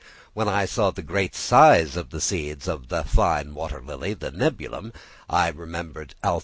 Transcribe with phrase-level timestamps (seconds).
[0.33, 4.31] When I saw the great size of the seeds of that fine water lily, the
[4.31, 4.91] Nelumbium,
[5.29, 6.39] and remembered Alph.